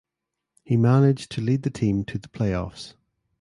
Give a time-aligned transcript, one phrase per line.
[0.63, 2.95] He managed to lead the team to the playoffs.